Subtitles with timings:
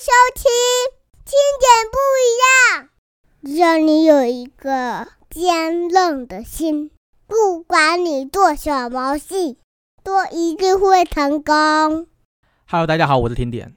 [0.00, 0.44] 收听
[1.26, 2.88] 《听点不一样》，
[3.58, 6.90] 让你有一个坚韧的心，
[7.26, 9.56] 不管你做什么事，
[10.02, 12.06] 都一定会成功。
[12.66, 13.76] Hello，大家好，我是听点。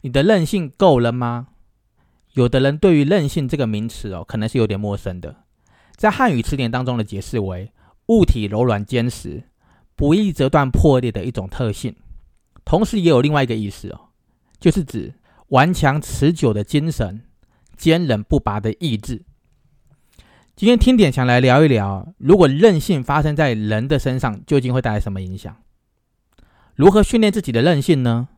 [0.00, 1.46] 你的韧性够了吗？
[2.32, 5.44] 有的人对于韧性这个名词哦，可能是有点陌生的。
[5.94, 7.72] 在汉语词典当中的解释为
[8.06, 9.44] 物体柔软坚实、
[9.94, 11.94] 不易折断破裂的一种特性，
[12.64, 14.08] 同时也有另外一个意思哦，
[14.58, 15.14] 就是指
[15.50, 17.22] 顽强持久的精神、
[17.76, 19.22] 坚韧不拔的意志。
[20.54, 25.56] 今天听点想来聊一聊，如果韧性发生在人的身上，究竟会带来什么影响？
[26.76, 28.28] 如何训练自己的韧性呢？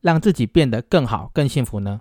[0.00, 2.00] 让自己变得更好、更幸福呢？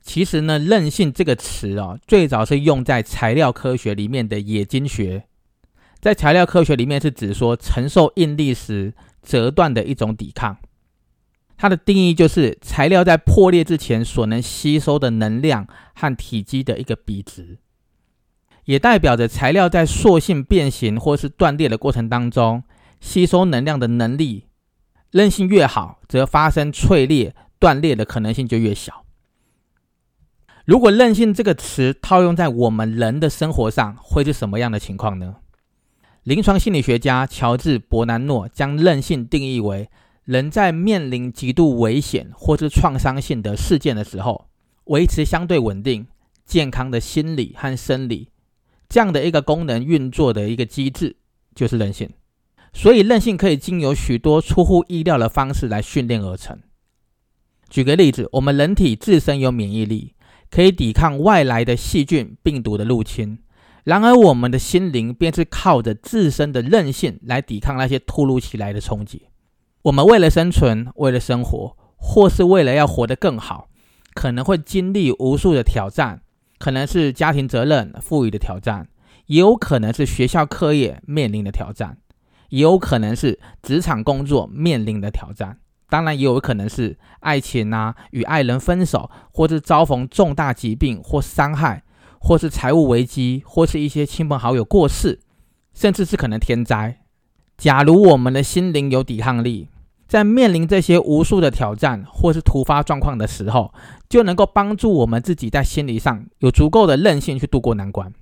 [0.00, 5.26] 其实呢，韧性这个词哦，最早是用在材料科学里面的冶金学。
[6.00, 10.56] 在材料科学里面是指说承受应力时折断的一种抵抗。
[11.56, 17.58] 它的定义就是材料在破裂之前所能吸收的能量和体积的一个比值，
[18.64, 22.64] 也代表着材料在塑性变形或是断裂的过程当中
[23.00, 24.46] 吸收能量的能力。
[25.10, 29.04] 韧性越好，则发生脆裂、断裂的可能性就越小。
[30.64, 35.36] 如果韧性这个词套用在我们人的生活上，会是什么样的情况呢？
[36.24, 39.88] 临床心理学家乔治·伯南诺将韧性定义为
[40.24, 44.48] 人在面临极度危险或是创伤性的事件的时候，
[44.84, 46.06] 维持相对稳定、
[46.46, 48.30] 健康的心理和生理
[48.88, 51.16] 这样的一个功能运作的一个机制，
[51.54, 52.10] 就是韧性。
[52.72, 56.58] 所以，韧性可以经由许多出乎意料的方式来训练而成。
[57.68, 60.14] 举个例子，我们人体自身有免疫力，
[60.50, 63.38] 可以抵抗外来的细菌、病毒的入侵。
[63.84, 69.28] 然而，我们的心灵便是靠着自身的韧性来抵抗那些突如其来的冲击。
[69.84, 73.68] 我们为了生存，为了生活，或是为了要活得更好，
[74.14, 76.22] 可能会经历无数的挑战，
[76.58, 78.88] 可能是家庭责任赋予的挑战，
[79.26, 81.98] 也有可能是学校课业面临的挑战。
[82.48, 85.58] 也有可能是职场工作面临的挑战，
[85.90, 91.82] 当然也有可能是爱情啊，与爱人分手，或是遭逢重大疾病或伤害，
[92.18, 95.20] 或是财务危机，或是一些亲朋好友过世，
[95.74, 97.00] 甚至是可能天灾。
[97.58, 99.68] 假如我们的心灵有抵抗力，
[100.14, 103.74] 在面临这些无数的挑战或是突发状况的时候，
[104.08, 108.12] 就能够帮助我们自己在心理上有足够的韧性去度过难关。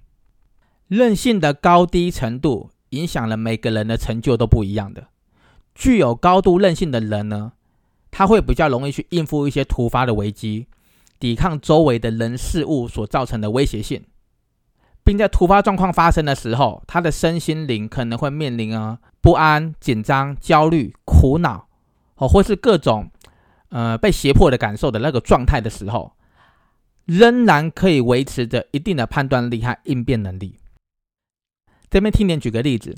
[0.89, 2.71] 韧性的高低程度。
[2.93, 5.09] 影响了每个人的成就都不一样的。
[5.75, 7.53] 具有高度韧性的人呢，
[8.11, 10.67] 他会比较容易去应付一些突发的危机，
[11.19, 14.05] 抵抗周围的人事物所造成的威胁性，
[15.03, 21.69] 并在突发状况发生的时候，他的身心灵可能会面临啊不安、紧张、焦虑、苦恼，
[22.23, 23.11] 哦，或是各种
[23.71, 26.13] 呃被胁迫的感受的那个状态的时候，
[27.05, 30.61] 仍然可以维持着一定的判断力和应变能力。
[31.91, 32.95] 这边听点举个例子，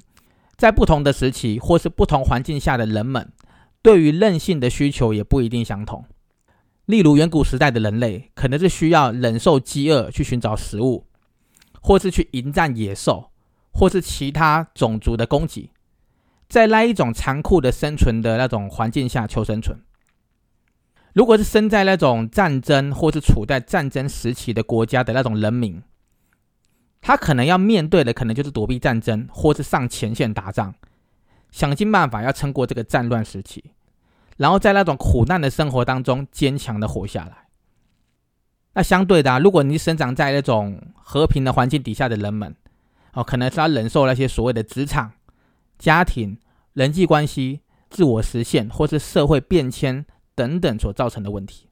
[0.58, 3.32] 在不同的时期或是不同环境下的人们，
[3.80, 6.04] 对于韧性的需求也不一定相同。
[6.84, 11.06] 例如，远古时代的人类可能是需要忍受饥饿去寻找食物，
[11.80, 13.30] 或是去迎战野兽，
[13.72, 15.70] 或是其他种族的攻击，
[16.54, 19.76] 在那一种残酷的生存的那种环境下求生存。
[21.12, 25.82] 如果是生在那种战争或是处在战争时期的国家的那种人民，
[27.00, 30.72] 他可能要面对的，可能就是躲避战争，或是上前线打仗，
[31.50, 33.72] 想尽办法要撑过这个战乱时期，
[34.36, 37.48] 然后在那种苦难的生活当中坚强的活下来。
[38.74, 42.54] 那相对的、啊，如果你生长在那种和平的环境底下的人们，
[43.14, 45.10] 哦，可能是要忍受那些所谓的职场、
[45.80, 46.38] 家庭、
[46.74, 50.04] 人际关系、自我实现，或是社会变迁
[50.34, 51.68] 等等所造成的问题。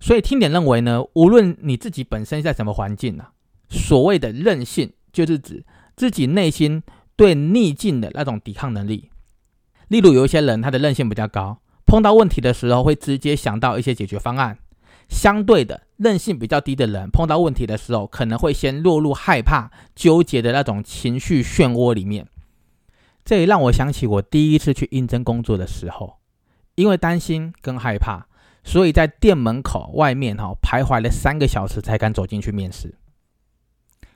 [0.00, 3.32] 所以，听点认为呢，无论你自己本身在什么环境呢、啊？
[3.68, 5.64] 所谓的韧性，就是指
[5.94, 6.82] 自己内心
[7.14, 9.10] 对逆境的那种抵抗能力。
[9.88, 14.54] 例如，有一些人他的韧性比较高，碰到问题的时候会直接想到一些解决方案；
[15.10, 22.26] 相对的，韧性比较低的人碰到问题的时候，可能会先落入害怕、纠结的那种情绪漩涡里面。
[23.28, 26.16] 这也让我想起我第一次去应征工作的时候，
[26.76, 28.26] 因为担心跟害怕，
[28.64, 32.94] 所以在店门口外面哈、徘徊了三个小时才敢走进去面试。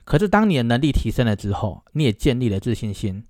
[0.03, 3.23] 可是，当你的能力提升了之后，你也建立了自信心，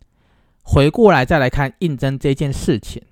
[0.63, 3.03] 回过来再来看应征这件事情，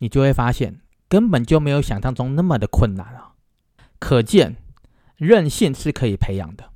[0.00, 3.32] 你就会发现根本就没有想象中那么的困难啊！
[3.98, 4.56] 可见，
[5.16, 6.68] 韧性是可以培养的。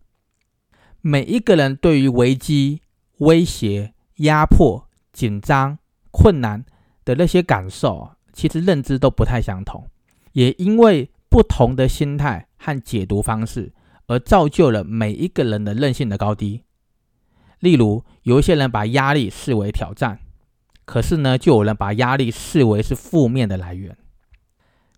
[1.02, 2.80] 每一个人对于危机、
[3.18, 5.78] 威胁、压迫、紧张、
[6.10, 6.64] 困难
[7.04, 9.88] 的那些感受，其实认知都不太相同。
[10.32, 13.72] 也因为不同的心态和解读方式，
[14.06, 16.62] 而造就了每一个人的韧性的高低。
[17.60, 20.18] 例如，有一些人把压力视为挑战，
[20.84, 23.96] 可是呢，就有人把压力视为是负面的来源。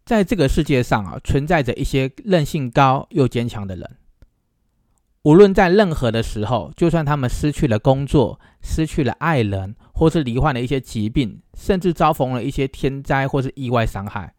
[0.05, 3.97] 在这个世界上啊，存在着一些韧性高又坚强的人。
[5.25, 14.35] 无论在任何的时候，就算他们失去了工作、失去了爱人，或是罹患了一些疾病，甚至遭逢了一些天灾或是意外伤害，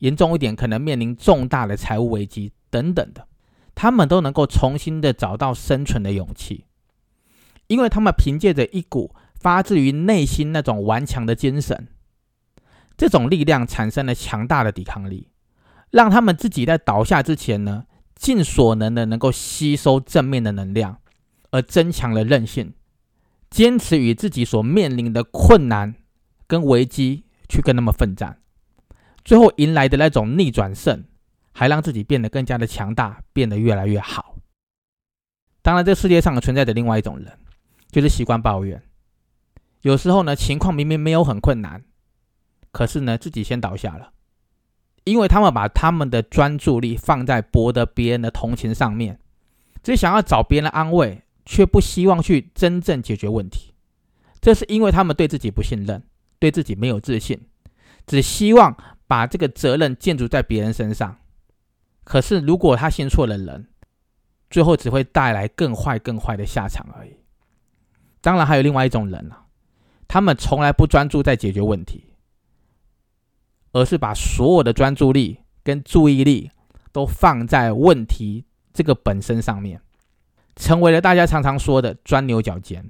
[0.00, 3.26] 严重一点可能面临重大的财务危机等等的，
[3.74, 6.66] 他们都能够重新的找到生存的勇气，
[7.66, 11.88] 因为他们凭借着一股发自于内心那种顽强的精神，
[12.98, 15.30] 这种力量产生了强大的抵抗力，
[15.90, 17.84] 让他们自己在倒下之前呢。
[18.16, 21.00] 尽所能的能够吸收正面的能量，
[21.50, 22.72] 而增强了韧性，
[23.50, 25.94] 坚持与自己所面临的困难
[26.46, 28.40] 跟危机去跟他们奋战，
[29.24, 31.04] 最后迎来的那种逆转胜，
[31.52, 34.36] 还让自己变得更加的强大，变得越来越好。
[35.62, 37.38] 当然，这个世界上存在着另外一种人，
[37.90, 38.82] 就是习惯抱怨。
[39.82, 41.84] 有时候呢，情况明明没有很困难，
[42.72, 44.12] 可是呢，自己先倒下了。
[45.06, 49.20] 因为他们把他们的专注力放在博得别人的同情上面，
[49.80, 53.72] 只想要找别人的安慰，却不希望去真正解决问题。
[54.40, 56.02] 这是因为他们对自己不信任，
[56.40, 57.40] 对自己没有自信，
[58.04, 58.76] 只希望
[59.06, 61.16] 把这个责任建筑在别人身上。
[62.02, 63.68] 可是，如果他信错了人，
[64.50, 67.16] 最后只会带来更坏、更坏的下场而已。
[68.20, 69.46] 当然，还有另外一种人啊，
[70.08, 72.05] 他们从来不专注在解决问题。
[73.76, 76.50] 而是把所有的专注力跟注意力
[76.92, 79.78] 都放在问题这个本身上面，
[80.56, 82.88] 成为了大家常常说的钻牛角尖。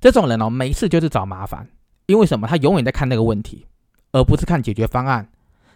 [0.00, 1.68] 这种人哦，没事就是找麻烦，
[2.06, 2.48] 因为什么？
[2.48, 3.66] 他永远在看那个问题，
[4.12, 5.28] 而不是看解决方案。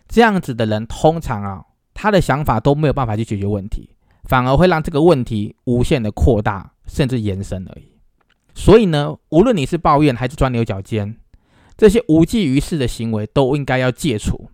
[0.08, 3.90] 这样子的人，通常啊，他的想法都没有办法去解决问题，
[4.25, 7.99] 反而会让这个问题无限的扩大，甚至延伸而已。
[8.55, 11.19] 所以呢，无论你是抱怨还是钻牛角尖。
[11.82, 14.49] 这些无济于事的行为都应该要戒除，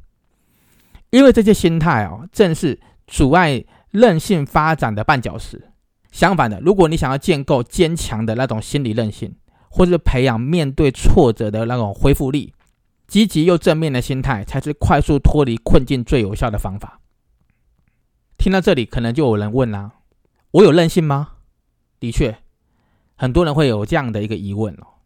[1.10, 5.68] 因为这些心态哦，正是阻碍韧性发展的绊脚石。
[6.10, 9.36] 相反的，如果你想要建构坚强的那种心理韧性，
[9.68, 12.54] 或是培养面对挫折的那种恢复力，
[13.06, 16.98] 积极又正面的心态，才是快速脱离困境最有效的方法。
[18.38, 19.90] 听到这里，可能就有人问啦：
[20.52, 21.32] 我有韧性吗？
[22.00, 22.38] 的确，
[23.16, 24.96] 很多人会有这样的一个疑问哦。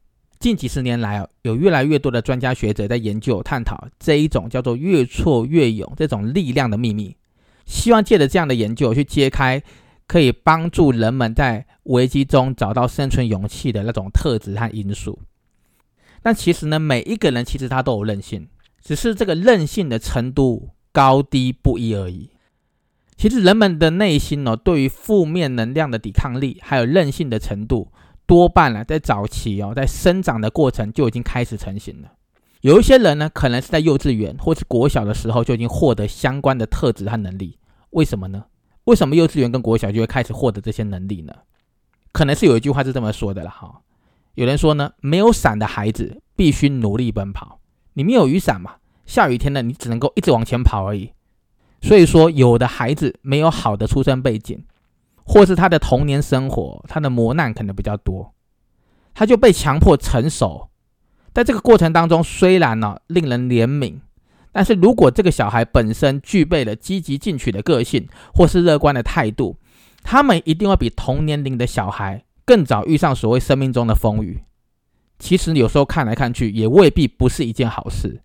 [0.42, 7.16] 近几十年来有越来越多的专家学者在研究探讨这一种叫做“越挫越勇”这种力量的秘密，
[7.64, 9.62] 希望借着这样的研究去揭开
[10.08, 15.20] 可以帮助人们在危机中找到生存勇气的那种特质和因素。
[16.22, 18.48] 但其实呢，每一个人其实他都有韧性，
[18.82, 22.30] 只是这个韧性的程度高低不一而已。
[23.16, 27.92] 其实人们的内心呢，对于负面能量的抵抗力还有韧性的程度。
[28.32, 32.10] 多半呢，在早期哦，在生长的过程就已经开始成型了。
[32.62, 37.58] 有一些人呢，可能是在幼稚园或是国小的时候就已经获得相关的特质和能力。
[37.90, 38.46] 为什么呢？
[38.84, 41.34] 为什么幼稚园跟国小就会开始获得这些能力呢？
[42.10, 43.82] 可能是有一句话是这么说的了哈。
[44.32, 47.60] 有人说呢，没有伞的孩子必须努力奔跑。
[47.92, 48.76] 你没有雨伞嘛？
[49.04, 51.12] 下雨天呢，你只能够一直往前跑而已。
[51.82, 54.64] 所以说，有的孩子没有好的出生背景。
[55.24, 58.34] 或是他的童年生活，他的磨难可能比较多，
[59.14, 60.68] 他就被强迫成熟。
[61.32, 64.00] 在这个过程当中，虽然呢令人怜悯，
[64.52, 69.56] 但是如果这个小孩本身具备了积极进取的个性，或是乐观的态度，
[70.02, 74.42] 他们一定会比同年龄的小孩更早遇上所谓生命中的风雨。
[75.18, 78.20] 其实有时候看来看去，也未必不是一件好事，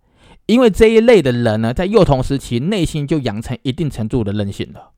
[0.48, 4.92] 因为这一类的人呢，在幼童时期内心就养成一定程度的韧性了。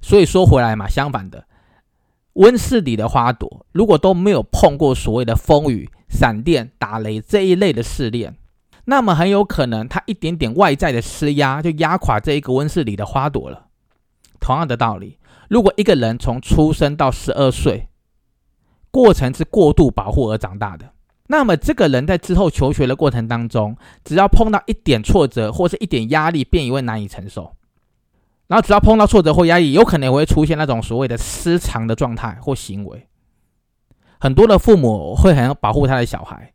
[0.00, 1.44] 所以说回来嘛，相反的，
[2.34, 8.34] 温室里的花朵如果都没有碰过所谓的风雨、闪电、打雷这一类的试炼，
[8.86, 13.66] 那么很有可能它一点点外在的施压就压垮这一个温室里的花朵了。
[14.40, 17.88] 同样的道理，如果一个人从出生到十二岁，
[18.90, 20.92] 过程是过度保护而长大的，
[21.26, 27.54] 那么这个人在之后求学的过程当中，只要碰到一点挫折或是一点压力，便也会难以承受。
[28.50, 33.06] 然后只要碰到挫折或压抑，有可能也会出现那种所谓的失常的状态或行为。
[34.18, 36.52] 很多的父母会很保护他的小孩，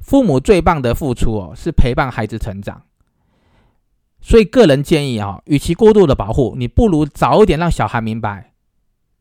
[0.00, 2.82] 父母最棒的付出哦，是陪伴孩子成长。
[4.20, 8.54] 所以个人建议啊，与其过度的保护，你不如早一点让小孩明白，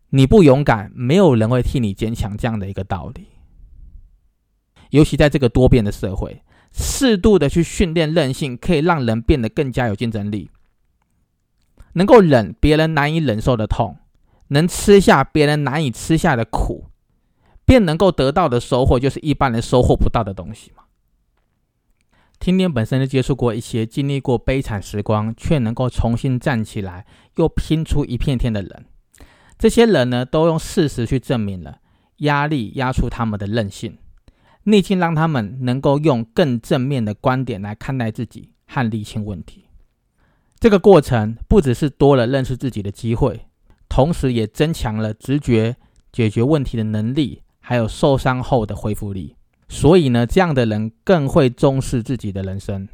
[0.09, 3.27] 你不勇敢，没有人会替你坚强这样的一个道理。
[4.89, 6.41] 尤其在这个多变的社会，
[6.73, 10.49] 适度的去训练韧性，可以让人变得更加有竞争力。
[11.97, 13.97] 能够忍别人难以忍受的痛，
[14.49, 16.85] 能吃下别人难以吃下的苦，
[17.65, 20.83] 便能够得到的收获就是一般人收获不到的东西嘛。
[22.39, 28.85] 天天本身就接触过一些经历过悲惨时光，却能够重新站起来，又拼出一片天的人。
[29.57, 31.79] 这些人呢，都用事实去证明了
[32.17, 33.97] 压力压出他们的韧性，
[34.65, 39.63] 逆境让他们能够用更正面的观点来看待自己和理清问题。
[40.59, 43.47] 这个过程不只是多了认识自己的机会，
[43.87, 45.75] 同时也增强了直觉
[46.11, 49.35] 解决问题的能力，还有受伤后的恢复力。
[49.69, 52.87] 所以呢，这样的人更会重视自己的人生，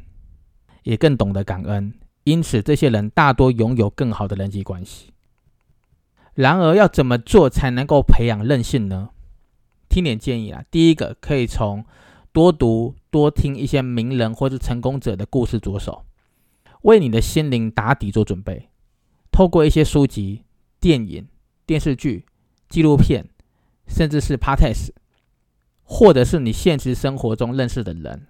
[0.82, 1.94] 也更懂得感恩。
[2.24, 5.12] 因此，这些人大多拥有更好的人际关系。
[6.34, 9.10] 然而，要怎么做才能够培养韧性呢？
[9.88, 10.64] 听点建议啊。
[10.70, 11.84] 第一个，可以从
[12.32, 16.04] 多读、多听一些名人或是成功者的故事着手。
[16.84, 18.68] 为你的心灵打底做准备，
[19.30, 20.44] 透过一些书籍、
[20.78, 21.26] 电影、
[21.64, 22.26] 电视剧、
[22.68, 23.26] 纪录片，
[23.86, 24.90] 甚至是 podcast，
[25.82, 28.26] 或者是你现实生活中认识的人，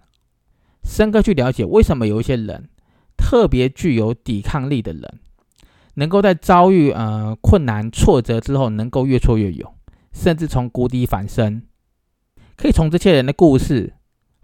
[0.85, 2.69] 深刻去了解为什么有一些人
[3.17, 5.19] 特别具有抵抗力的人，
[5.95, 9.75] 能够在遭遇呃困难挫折之后，能够越挫越勇，
[10.13, 11.67] 甚至从谷底反身。
[12.57, 13.95] 可以从这些人的故事。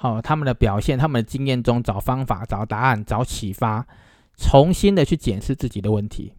[0.03, 3.87] 好，他们的表现，他们的经验中找方法、找答案、找启发，
[4.35, 6.33] 重新的去检视自己的问题，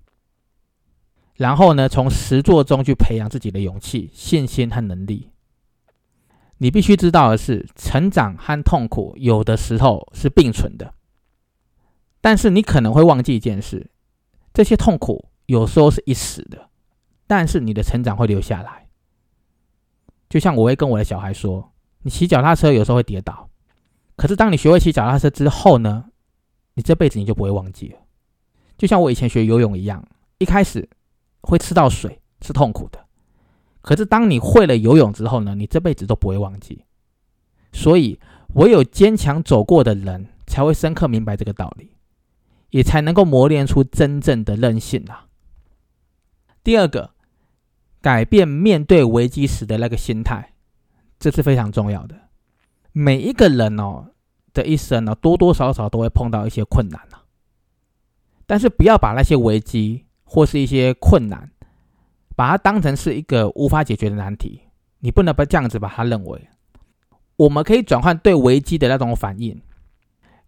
[1.35, 5.29] 然后呢，从实作中去培养自己的勇气、信心和能力。
[6.57, 10.95] 你必须知道的是，成长和痛苦有的时候是并存的，
[12.19, 13.91] 但是你可能会忘记一件事：
[14.51, 16.67] 这些痛苦有时候是一时的，
[17.27, 18.87] 但是你的成长会留下来。
[20.27, 23.47] 就像我会跟我的小孩说：“你骑脚踏车有时候会跌倒。”
[24.15, 26.05] 可是，当你学会骑脚踏车之后呢，
[26.75, 27.99] 你这辈子你就不会忘记了。
[28.77, 30.87] 就像我以前学游泳一样，一开始
[31.41, 33.05] 会吃到水是痛苦的，
[33.81, 36.85] 可是当你会了游泳之后呢，你这辈子都不会忘记。
[37.71, 38.19] 所以，
[38.55, 41.91] 唯有坚强走过的人，才会深刻明白这个道理，
[42.71, 45.27] 也才能够磨练出真正的韧性啊。
[46.63, 47.11] 第二个，
[48.01, 50.53] 改变面对危机时的那个心态，
[51.17, 52.15] 这是非常重要的。
[52.91, 54.07] 每一个人哦。
[54.53, 57.19] 的一生呢，多多少少都会碰到一些困难呐。
[58.45, 61.49] 但是不要把那些危机或是一些困难，
[62.35, 64.59] 把它当成是一个无法解决的难题。
[64.99, 66.49] 你不能不这样子把它认为。
[67.37, 69.61] 我们可以转换对危机的那种反应，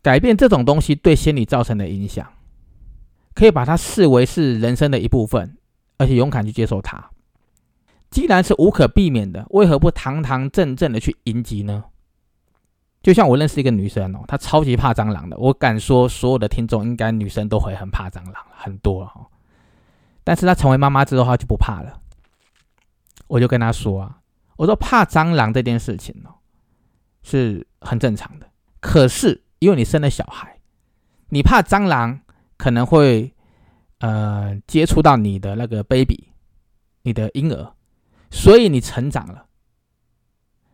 [0.02, 2.28] 改变这种东西对心理造成的影响，
[3.34, 5.56] 可以把它视为是人生的一部分，
[5.98, 7.10] 而且勇敢去接受它。
[8.12, 11.86] 既然是无可避免的，为何不堂堂正正的去迎击呢？
[13.04, 15.38] 就像我认识一个女生哦，她超级怕蟑螂的。
[15.38, 19.28] 我敢说，所有的听众应该女生都会很怕蟑螂，很多哦。
[20.24, 22.02] 但是她成为妈妈之后，她就不怕了。
[23.28, 24.22] 我就跟她说啊，
[24.56, 26.40] 我说怕蟑螂这件事情哦，
[27.24, 28.50] 是很正常的。
[28.80, 30.62] 可是因为你生了小孩，
[31.28, 32.22] 你怕蟑螂
[32.56, 33.34] 可能会
[34.00, 36.30] 呃接触到你的那个 baby，
[37.02, 37.74] 你的婴儿，
[38.32, 39.48] 所以你成长了。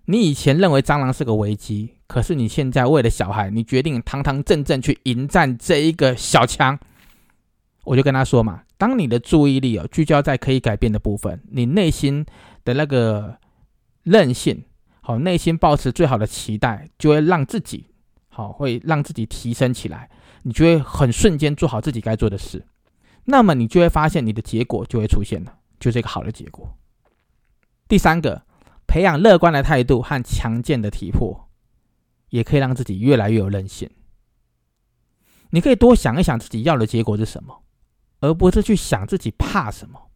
[0.06, 1.96] 你以前认为蟑螂是个危机。
[2.10, 6.80] 可是你现在为了小孩，你决定堂堂正正去迎战这一个小强。
[7.84, 12.26] 我就跟他说嘛，当你的注意力哦聚焦在可以改变的部分，你内心
[12.66, 13.38] 的那个
[14.02, 14.64] 韧性，
[15.02, 17.86] 好，内心保持最好的期待，就会让自己
[18.28, 20.10] 好，会让自己提升起来。
[20.42, 22.66] 你就会很瞬间做好自己该做的事，
[23.26, 26.76] 那么你就会发现你的结果就会出现了，就是一个好的结果。
[27.88, 28.42] 第三个，
[28.88, 31.49] 培养乐观的态度和强健的体魄。
[32.30, 33.90] 也可以让自己越来越有韧性。
[35.52, 37.64] 你可以多想一想自己要的结果是什么，
[38.20, 40.10] 而不是去想自己怕什么。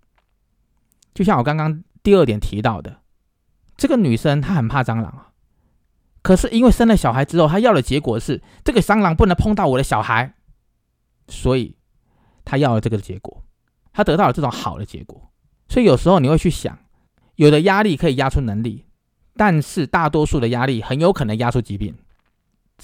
[1.13, 3.01] 就像我刚刚第二点提到的，
[3.75, 5.31] 这个女生她很怕蟑螂啊，
[6.21, 10.35] 可是因为生了小孩之后，她要的结果是这个蟑螂不能碰到我的小孩，
[11.27, 11.77] 所以
[12.45, 13.43] 她要了这个结果，
[13.91, 15.31] 她得到了这种好的结果。
[15.67, 16.77] 所以有时候你会去想，
[17.35, 18.85] 有的压力可以压出能力。
[19.35, 21.95] 但是大多数的压力很有可能压出疾病。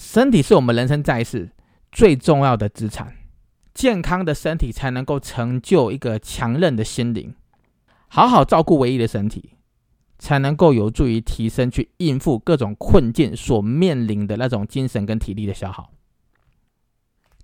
[0.00, 1.50] 身体是我们人生在世
[1.92, 3.18] 最重要的资产，
[3.74, 7.34] 健康的身体才能够成就一个强韧的心灵。
[8.08, 9.50] 好好照顾唯一的身体，
[10.18, 15.92] 才能够有助于提升去应付各种困境所面临的那种精神跟体力的消耗。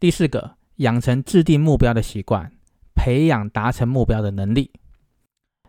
[0.01, 2.53] 第四个，养成制定目标的习惯，
[2.95, 4.71] 培养达成目标的能力。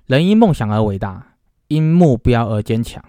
[0.05, 1.35] 人因梦想而伟大，
[1.67, 3.03] 因目标而坚强。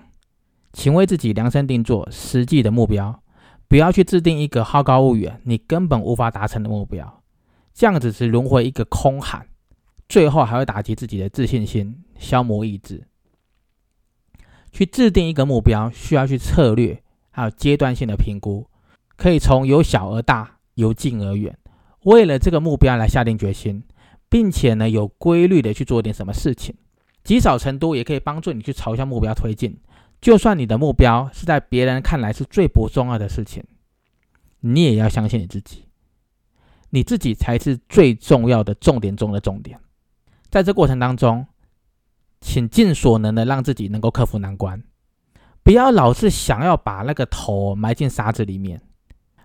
[0.72, 3.22] 请为自己量身定做实际的目标，
[3.68, 7.22] 不要去制定一个好高骛远、你根本无法达成的目标。
[7.74, 9.46] 这样子只轮回一个空喊，
[10.08, 13.06] 最后还会打击自己的自信心，消磨意志。
[14.72, 18.66] 去制定一个目标，需要去策略，还有阶段性的评估，
[19.16, 21.56] 可以从由小而大，由近而远。
[22.04, 23.84] 为了这个目标来下定决心，
[24.28, 26.74] 并且呢有规律的去做点什么事情，
[27.22, 29.78] 积少成多，也可以帮助你去朝向目标推进。
[30.20, 33.64] 就算你的目标是在别人看来是最不重要的事情，
[34.60, 35.84] 你也要相信你自己，
[36.90, 39.78] 你自己才是最重要的重点中的重点。
[40.50, 41.46] 在这过程当中。
[42.40, 44.80] 请尽所能的让自己能够克服难关，
[45.64, 48.80] 不要老是想要把那个头埋进沙子里面，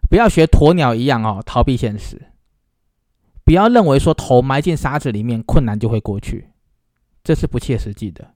[0.08, 2.22] 不要学鸵鸟一样哦逃避现实，
[3.44, 6.50] 不要认为说头埋进沙子里面困难就会过去，
[7.24, 8.36] 这是不切实际的。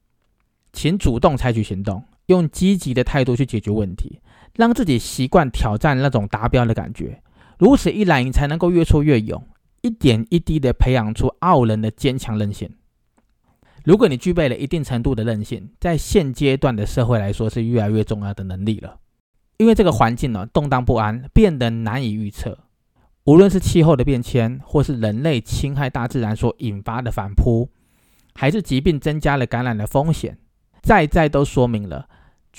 [0.74, 4.22] 请主动采取行动，用积极的态度去解决问题，
[4.56, 7.22] 让自己习惯挑战那种达标的感觉。
[7.58, 9.44] 如此一来，你才能够越挫越勇，
[9.82, 12.70] 一点一滴的培养出傲人的坚强韧性。
[13.84, 19.00] 如果你具备了一定程度的韧性，在现阶段的社会来说是越来越重要的能力了。
[19.58, 22.60] 因为这个环境呢动荡不安，变得难以预测。
[23.24, 27.70] 无论是气候的变迁，或是人类侵害大自然所引发的反扑，
[28.36, 30.38] 还是疾病增加了感染的风险，
[30.82, 32.08] 再再都说明了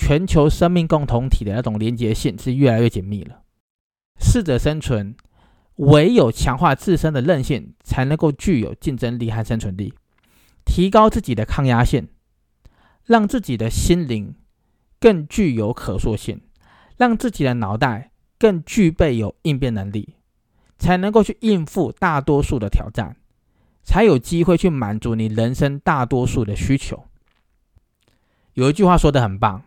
[0.00, 3.42] 全球生命共同体的那种连结性是越来越紧密了。
[4.20, 5.16] 适者生存，
[5.74, 9.92] 唯有强化自身的韧性，才能够具有竞争力和生存力。
[10.64, 12.06] 提高自己的抗压性，
[13.04, 14.36] 让自己的心灵
[15.00, 16.42] 更具有可塑性，
[16.96, 20.14] 让自己的脑袋更具备有应变能力，
[20.78, 23.16] 才能够去应付大多数的挑战，
[23.82, 27.04] 才有机会去满足你人生大多数的需求。
[28.54, 29.64] 有一句话说的很棒：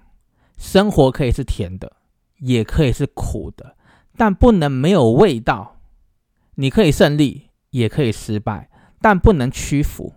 [0.61, 1.91] 生活可以是甜的，
[2.37, 3.75] 也可以是苦的，
[4.15, 5.79] 但不能没有味道。
[6.53, 8.69] 你可以胜利，也可以失败，
[9.01, 10.13] 但不能屈服。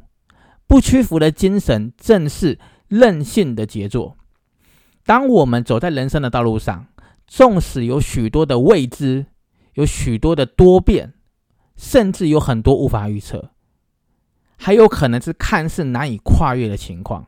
[0.66, 4.18] 不屈服的精神，正是任性的杰作。
[5.06, 6.88] 当我们走在人生的道路上，
[7.26, 9.24] 纵使有许多的未知，
[9.72, 11.14] 有许多的多变，
[11.74, 13.50] 甚至有很多无法预测，
[14.58, 17.26] 还有可能是看似难以跨越的情况，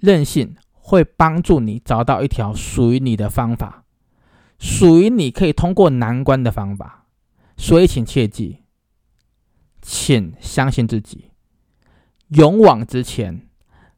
[0.00, 0.56] 任性
[0.88, 3.84] 会帮助你找到一条属于你的方法，
[4.58, 7.04] 属于你可以通过难关的方法。
[7.58, 8.62] 所以，请切记，
[9.82, 11.32] 请相信自己。
[12.28, 13.46] 勇往直前，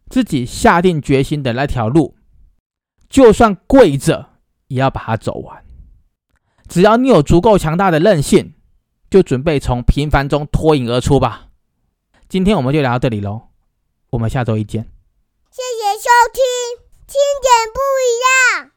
[0.09, 2.17] 自己下定决心的那条路，
[3.09, 4.31] 就算跪着
[4.67, 5.65] 也要把它走完。
[6.67, 8.55] 只要你有足够强大的韧性，
[9.09, 11.51] 就准备从平凡中脱颖而出吧。
[12.29, 13.51] 今天我们就聊到这里喽，
[14.11, 14.83] 我们下周一见。
[15.53, 16.80] 谢谢收听，
[17.11, 18.70] 听点不一样。